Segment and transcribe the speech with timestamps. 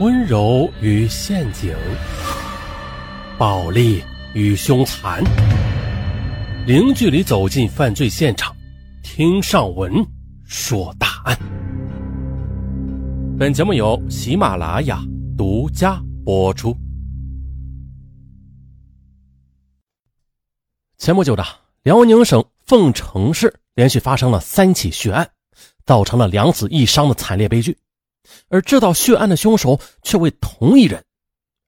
[0.00, 1.74] 温柔与陷阱，
[3.36, 4.00] 暴力
[4.32, 5.20] 与凶残，
[6.68, 8.54] 零距离走进犯罪现场，
[9.02, 9.92] 听上文
[10.44, 11.36] 说大案。
[13.36, 15.02] 本节目由喜马拉雅
[15.36, 16.76] 独家播出。
[20.96, 21.44] 前不久的
[21.82, 25.28] 辽宁省凤城市连续发生了三起血案，
[25.84, 27.76] 造成了两死一伤的惨烈悲剧。
[28.48, 31.04] 而制造血案的凶手却为同一人，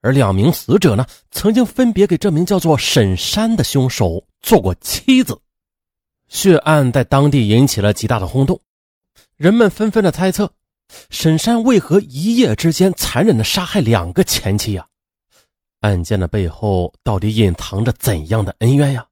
[0.00, 5.38] 而两名死者呢，曾经分别给这名叫做沈山的凶手做过妻子。
[6.28, 8.60] 血案在当地引起了极大的轰动，
[9.36, 10.52] 人们纷纷的猜测，
[11.10, 14.86] 沈山为何一夜之间残忍的杀害两个前妻呀？
[15.80, 19.06] 案件的背后到底隐藏着怎样的恩怨呀？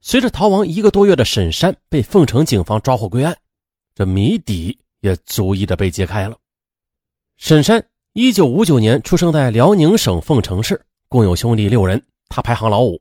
[0.00, 3.36] 随着逃亡一个多月的沈山被凤城警方抓获归案，
[3.94, 4.78] 这谜底。
[5.00, 6.36] 也逐一的被揭开了。
[7.36, 13.00] 沈山，一九五九年出生在辽宁省凤城市，共有兄弟六人，他排行老五。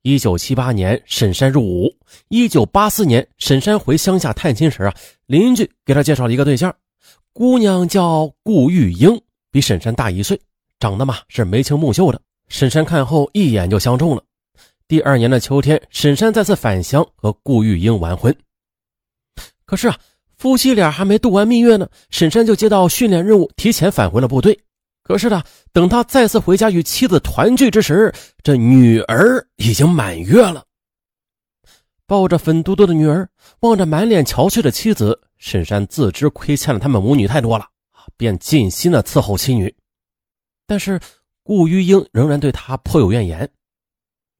[0.00, 1.94] 一九七八年，沈山入伍。
[2.28, 4.94] 一九八四年，沈山回乡下探亲时啊，
[5.26, 6.74] 邻居给他介绍了一个对象，
[7.32, 10.40] 姑娘叫顾玉英，比沈山大一岁，
[10.78, 12.20] 长得嘛是眉清目秀的。
[12.48, 14.22] 沈山看后一眼就相中了。
[14.88, 18.34] 第二年的秋天，沈山再次返乡和顾玉英完婚。
[19.66, 19.98] 可是啊。
[20.36, 24.58] 夫妻俩还没度完蜜月呢，沈山就接到训练任务，提前返回了部队。
[25.02, 25.42] 可是呢，
[25.72, 30.64] 等他再次回家与妻子团聚之时，这女儿已经满月了。
[32.06, 33.28] 抱着粉嘟嘟的女儿，
[33.60, 37.66] 望着满脸憔悴的妻子，沈山自知亏欠了他们母女太多了
[38.16, 39.74] 便尽心的伺候妻女。
[40.66, 41.00] 但是
[41.42, 43.48] 顾玉英仍然对他颇有怨言，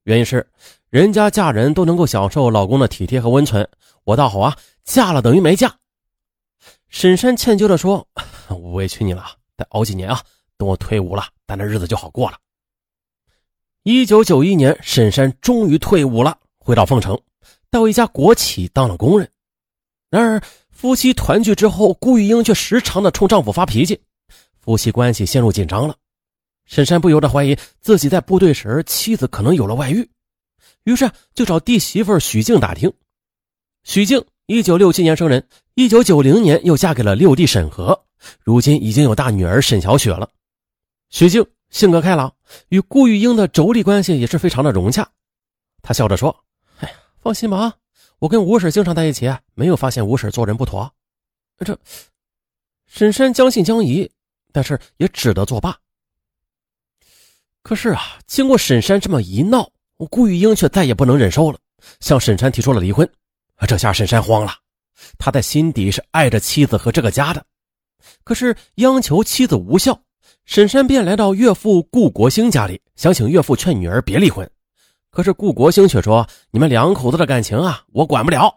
[0.05, 0.47] 原因是
[0.91, 3.67] 人家嫁人都能够享受老公的体贴和温存，
[4.05, 5.75] 我倒好啊，嫁了等于没嫁。
[6.89, 8.07] 沈山歉疚地说
[8.49, 9.25] ：“我委屈你了，
[9.57, 10.23] 再熬几年啊，
[10.57, 12.39] 等我退伍了，咱的日子就好过了。”
[13.83, 17.21] 一九九一年，沈山终于退伍了，回到凤城，
[17.71, 19.31] 到一家国企当了工人。
[20.11, 24.01] 然而，夫妻团聚之后，顾玉英却时常的冲丈夫发脾气，
[24.59, 25.97] 夫妻关系陷入紧张了。
[26.65, 30.09] 沈山不由得怀疑自己在部队时妻子可能有了外遇，
[30.85, 32.93] 于是就找弟媳妇许静打听。
[33.85, 34.25] 许静。
[34.47, 38.05] 一九六七年生人，一九九零年又嫁给了六弟沈和，
[38.45, 40.31] 如今已经有大女儿沈小雪了。
[41.11, 42.33] 许静性格开朗，
[42.69, 45.11] 与顾玉英的妯娌关系也是非常的融洽。
[45.83, 46.45] 她笑着说
[46.79, 47.75] ：“哎呀，放心吧啊，
[48.21, 50.93] 我跟吴婶经常在一起，没有发现吴婶做人不妥。”
[51.59, 51.77] 这
[52.87, 54.09] 沈山将信将疑，
[54.53, 55.77] 但是也只得作罢。
[57.65, 59.73] 可是啊，经过沈山这么一闹，
[60.09, 61.59] 顾玉英却再也不能忍受了，
[61.99, 63.11] 向沈山提出了离婚。
[63.65, 64.53] 这下沈山慌了，
[65.19, 67.45] 他在心底是爱着妻子和这个家的，
[68.25, 69.99] 可是央求妻子无效，
[70.45, 74.49] 沈山便来到岳父顾国兴家里，想请岳父劝女儿别离婚。
[75.11, 78.55] 可是顾国兴却说：“你们两口子的感情啊，我管不了。”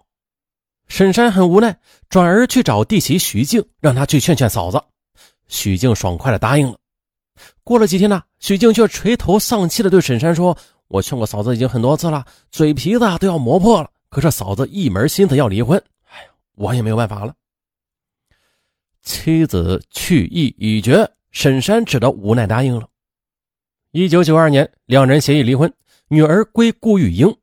[0.89, 1.79] 沈山很无奈，
[2.09, 4.81] 转而去找弟媳徐静，让他去劝劝嫂子。
[5.47, 6.77] 许静爽快的答应了。
[7.63, 10.57] 过了几天呢，许静却垂头丧气的对沈山说
[10.89, 17.33] ：“我劝过嫂子已经很多次了，嘴皮子都要磨破了。”可是嫂子一门心思要离婚，哎呀，我也没有办法了。
[19.01, 22.87] 妻子去意已决，沈山只得无奈答应了。
[23.91, 25.71] 一九九二年，两人协议离婚，
[26.07, 27.33] 女儿归顾玉英。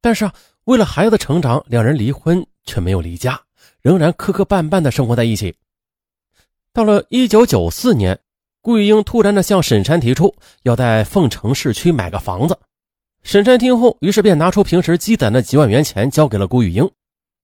[0.00, 0.34] 但是啊，
[0.64, 3.40] 为了孩子成长，两人离婚却没有离家，
[3.80, 5.54] 仍然磕磕绊绊的生活在一起。
[6.72, 8.18] 到了一九九四年，
[8.60, 12.58] 顾玉英突然的向沈山提出要在凤城市区买个房子。
[13.28, 16.90] 沈山听后，于是便拿出平时积攒的几万元钱，交给了顾玉英。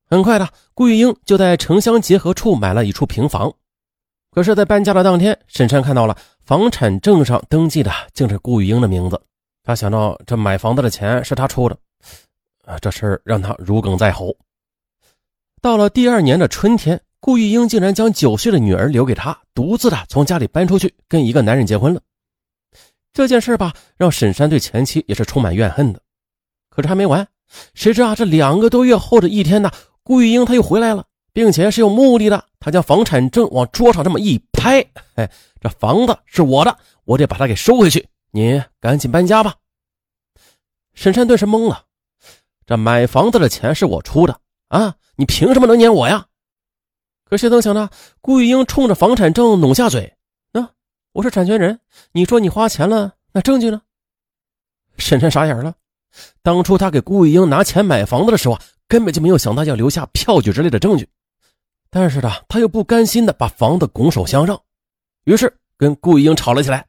[0.09, 3.53] 很快的，顾玉英就在城乡结合处买了一处平房。
[4.31, 9.21] 可是，在搬家的当天，沈山看到了房产证上登记的竟是顾玉英的名字。
[9.63, 11.77] 他想到这买房子的钱是他出的，
[12.65, 14.35] 啊，这事让他如鲠在喉。
[15.61, 22.01] 到了第二年的春天，顾玉英竟然将九岁的女儿留给他，独自的从家里搬出去，跟一个男人结婚了。
[23.15, 26.03] 这件事吧，让沈山对前妻也是充满怨恨的。
[26.69, 27.27] 可是还没完，
[27.73, 29.71] 谁知啊，这两个多月后的一天呢，
[30.03, 32.45] 顾玉英她又回来了，并且是有目的的。
[32.59, 34.85] 她将房产证往桌上这么一拍，
[35.15, 35.31] 哎，
[35.61, 38.05] 这房子是我的，我得把它给收回去。
[38.33, 39.55] 你赶紧搬家吧。
[40.95, 41.85] 沈山顿时懵了，
[42.67, 46.27] 这买房子的钱是我出的啊，你凭什么能撵我呀？
[47.25, 47.91] 可谁曾想呢，
[48.21, 50.14] 顾玉英冲着房产证拢下嘴。
[51.15, 51.79] 我是产权人，
[52.11, 53.81] 你说你花钱了，那证据呢？
[54.99, 55.73] 沈山傻眼了。
[56.43, 61.09] 当初他给顾玉英拿钱买房子的时候啊，根本就没有想到要留下票据之类的证据。
[61.89, 64.61] 但是呢，他又不甘心的把房子拱手相让。
[65.23, 66.85] 于是跟顾玉英吵了起来。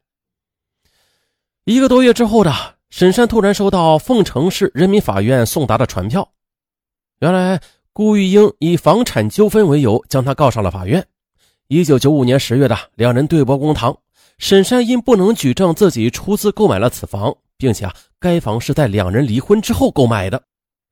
[1.65, 2.51] 一个多月之后的
[2.89, 6.27] 沈山突然收到凤城市人民法院送达的传票，
[7.19, 7.61] 原来
[7.93, 11.05] 顾玉英以房产纠纷为由将他告上了法院。
[11.67, 13.95] 一九九五年十月的两人对簿公堂，
[14.37, 20.43] 沈山因不能举证自己出资购买了此房，并且啊该房是在两人离婚之后购买的，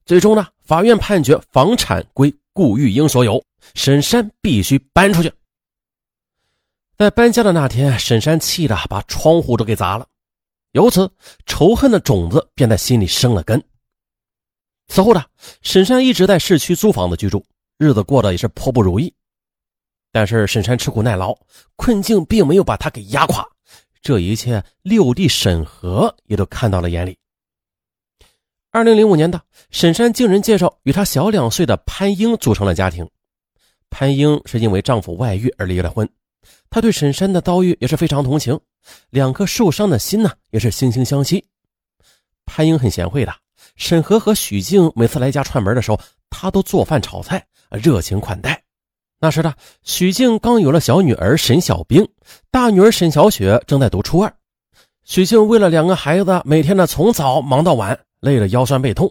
[0.05, 3.43] 最终呢法院判决房产归顾玉英所有，
[3.73, 5.31] 沈山必须搬出去。
[6.97, 10.07] 在搬家的那天，沈山气得把窗户都给砸了。
[10.71, 11.11] 由此，
[11.45, 13.61] 仇恨的种子便在心里生了根。
[14.87, 15.23] 此后呢，
[15.61, 17.43] 沈山一直在市区租房子居住，
[17.77, 19.13] 日子过得也是颇不如意。
[20.13, 21.35] 但是沈山吃苦耐劳，
[21.75, 23.43] 困境并没有把他给压垮。
[23.99, 27.17] 这一切，六弟沈河也都看到了眼里。
[28.69, 33.09] 二零零五年的，沈山经人介绍与他小两岁的潘英组成了家庭。
[33.89, 36.07] 潘英是因为丈夫外遇而离了婚。
[36.69, 38.59] 她对沈山的遭遇也是非常同情，
[39.09, 41.43] 两颗受伤的心呢也是惺惺相惜。
[42.45, 43.33] 潘英很贤惠的，
[43.77, 45.99] 沈河和许静每次来家串门的时候，
[46.29, 48.62] 他都做饭炒菜，热情款待。
[49.23, 52.05] 那时的许静刚有了小女儿沈小冰，
[52.51, 54.35] 大女儿沈小雪正在读初二。
[55.05, 59.09] 许静为了两个孩子，每天呢从早忙到晚，累得腰酸背痛。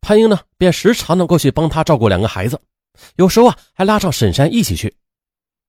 [0.00, 2.56] 潘英呢便时常的过去帮她照顾两个孩子，
[3.16, 4.94] 有时候啊还拉上沈山一起去。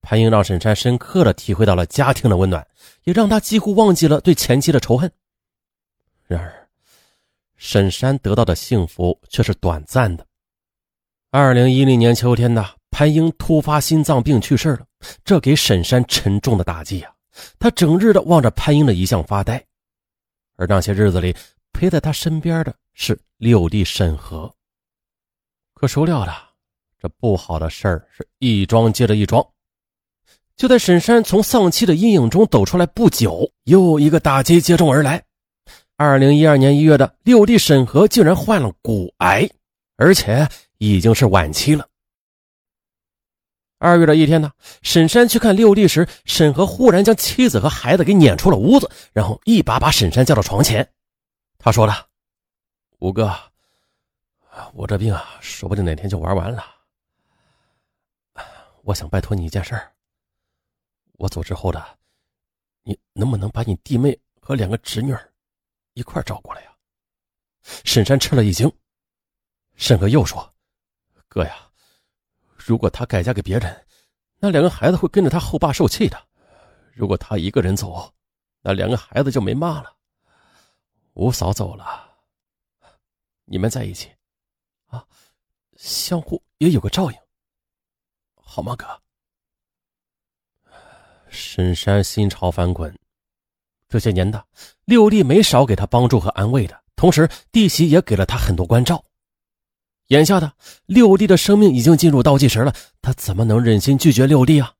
[0.02, 2.64] 潘英让沈山深刻的体会到了家庭的温暖，
[3.02, 5.10] 也让他几乎忘记了对前妻的仇恨。
[6.28, 6.68] 然而，
[7.56, 10.24] 沈山得到的幸福却是短暂的。
[11.32, 14.86] 二零一零年秋天呢，潘英突发心脏病去世了，
[15.24, 17.10] 这给沈山沉重的打击啊！
[17.58, 19.60] 他整日的望着潘英的遗像发呆，
[20.54, 21.34] 而那些日子里
[21.72, 24.48] 陪在他身边的是六弟沈河。
[25.74, 26.32] 可孰料的，
[27.02, 29.44] 这不好的事儿是一桩接着一桩。
[30.54, 35.20] 就在沈山从丧妻的阴影中走出来不久，又一个打击接踵而来。
[35.96, 39.50] 二零一二年一月的六弟沈河竟然患了骨癌，
[39.96, 40.48] 而且
[40.78, 41.84] 已经是晚期了。
[43.84, 44.50] 二月的一天呢，
[44.80, 50.90] 沈山去看六弟时，沈河忽然将妻子和孩子给撵出了屋子，然后一把把沈山叫到床前。
[51.58, 52.08] 他说了
[53.00, 53.30] ：“五哥，
[54.72, 56.64] 我这病啊，说不定哪天就玩完了。
[58.84, 59.92] 我想拜托你一件事儿。”
[61.18, 61.98] 我走之后的，
[62.84, 65.14] 你能不能把你弟妹和两个侄女
[65.92, 66.70] 一块照过来呀？
[67.84, 68.70] 沈山吃了一惊。
[69.76, 70.54] 沈哥又说
[71.28, 71.54] ：“哥呀，
[72.66, 73.86] 如果他改嫁给别人，
[74.38, 76.16] 那两个孩子会跟着他后爸受气的；
[76.94, 78.10] 如果他一个人走，
[78.62, 79.94] 那两个孩子就没妈了。
[81.12, 82.10] 五嫂走了，
[83.44, 84.10] 你们在一起，
[84.86, 85.04] 啊，
[85.76, 87.18] 相互也有个照应，
[88.34, 88.86] 好吗，哥？”
[91.28, 92.98] 沈山心潮翻滚，
[93.90, 94.42] 这些年的
[94.86, 99.04] 六弟没少给他帮助和安慰的，同时弟媳也给了他很多关照。
[100.08, 100.52] 眼下的
[100.86, 104.72] 六弟的生命已经进入倒计时了，他怎么能忍心拒绝六弟啊？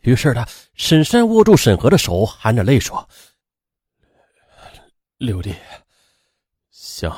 [0.00, 3.08] 于是他沈山握住沈河的手，含着泪说
[5.18, 5.54] ：“六弟，
[6.70, 7.10] 行，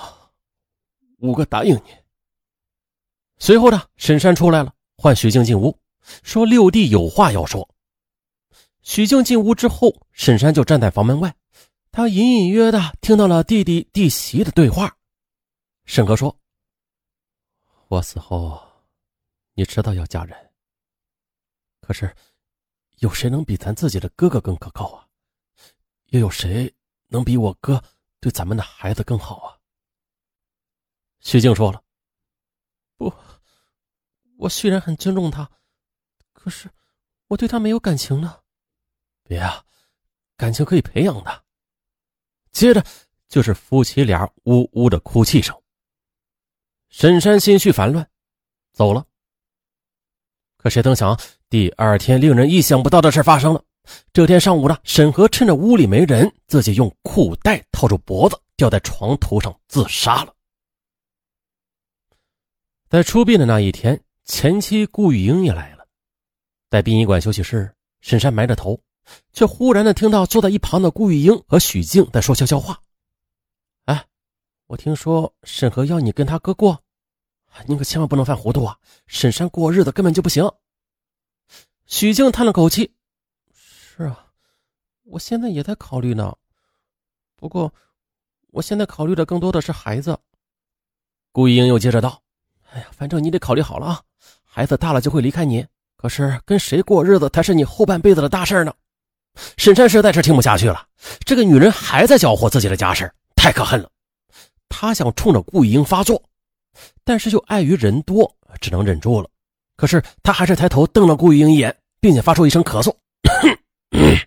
[1.19, 1.95] 五哥答应你。”
[3.39, 5.77] 随后呢，沈山出来了，唤徐静进屋，
[6.23, 7.69] 说六弟有话要说。
[8.83, 11.35] 许静进屋之后，沈山就站在房门外。
[11.91, 14.97] 他隐隐约的听到了弟弟弟媳的对话。
[15.87, 16.37] 沈河说
[17.89, 18.61] ：“我死后，
[19.55, 20.53] 你知道要嫁人。
[21.81, 22.13] 可是，
[22.99, 25.09] 有谁能比咱自己的哥哥更可靠啊？
[26.07, 26.75] 又有谁
[27.07, 27.83] 能比我哥
[28.19, 29.59] 对咱们的孩子更好啊？”
[31.21, 31.83] 徐静说了
[32.99, 33.13] ：“不，
[34.37, 35.49] 我虽然很尊重他，
[36.33, 36.69] 可是
[37.29, 38.43] 我对他没有感情了。”
[39.23, 39.65] 别啊，
[40.37, 41.45] 感情可以培养的。
[42.51, 42.85] 接着
[43.29, 45.57] 就是夫妻俩呜呜的哭泣声。
[46.99, 48.09] 沈山心绪烦乱，
[48.73, 49.05] 走了。
[50.57, 51.15] 可谁曾想，
[51.51, 53.63] 第二天令人意想不到的事发生了。
[54.15, 60.35] 这天上午呢，沈河趁着屋里没人，自己用裤带套住脖子，吊在床头上自杀了。
[62.89, 65.87] 在出殡的那一天，前妻顾玉英也来了，
[66.71, 68.81] 在殡仪馆休息室，沈山埋着头。
[69.35, 72.81] 却忽然的听到坐在一旁的顾玉英和许静在说悄悄话。
[73.85, 74.03] 哎，
[74.67, 76.83] 我听说沈河要你跟他哥过，
[77.67, 78.77] 你可千万不能犯糊涂啊！
[79.07, 80.49] 沈山过日子根本就不行。
[81.87, 82.93] 许静叹了口气
[83.55, 84.27] ：“是啊，
[85.05, 86.37] 我现在也在考虑呢。
[87.37, 87.73] 不过，
[88.49, 90.19] 我现在考虑的更多的是孩子。”
[91.33, 92.21] 顾玉英又接着道
[92.73, 94.03] ：“哎呀，反正你得考虑好了啊，
[94.45, 98.75] 孩子大了就会离开你，可是跟谁过日子才是你后半辈子的大事呢。”
[99.59, 100.89] 沈山实在是听不下去了，
[101.27, 103.91] 这个女人还在搅和自己的家事，太可恨了。
[104.69, 106.23] 他想冲着顾玉英发作，
[107.05, 109.29] 但是又碍于人多，只能忍住了。
[109.77, 112.95] 可是他还是抬头瞪了顾玉英一眼，并且发出一声咳嗽。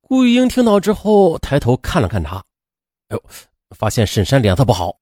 [0.00, 2.36] 顾玉英听到之后，抬头看了看他，
[3.08, 3.22] 哎呦，
[3.70, 4.98] 发现沈山脸色不好，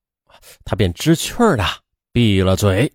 [0.64, 1.64] 他便知趣的
[2.12, 2.92] 闭了嘴。